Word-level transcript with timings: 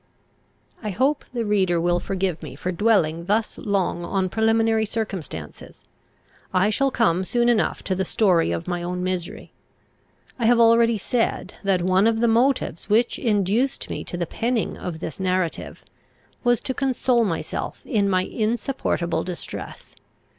I 0.81 0.89
hope 0.89 1.25
the 1.31 1.45
reader 1.45 1.79
will 1.79 1.99
forgive 1.99 2.41
me 2.41 2.55
for 2.55 2.71
dwelling 2.71 3.25
thus 3.25 3.59
long 3.59 4.03
on 4.03 4.29
preliminary 4.29 4.83
circumstances. 4.83 5.83
I 6.51 6.71
shall 6.71 6.89
come 6.89 7.23
soon 7.23 7.49
enough 7.49 7.83
to 7.83 7.93
the 7.93 8.03
story 8.03 8.51
of 8.51 8.67
my 8.67 8.81
own 8.81 9.03
misery. 9.03 9.51
I 10.39 10.47
have 10.47 10.59
already 10.59 10.97
said, 10.97 11.53
that 11.63 11.83
one 11.83 12.07
of 12.07 12.19
the 12.19 12.27
motives 12.27 12.89
which 12.89 13.19
induced 13.19 13.91
me 13.91 14.03
to 14.05 14.17
the 14.17 14.25
penning 14.25 14.75
of 14.75 15.01
this 15.01 15.19
narrative, 15.19 15.85
was 16.43 16.61
to 16.61 16.73
console 16.73 17.23
myself 17.23 17.83
in 17.85 18.09
my 18.09 18.23
insupportable 18.23 19.23
distress. 19.23 19.95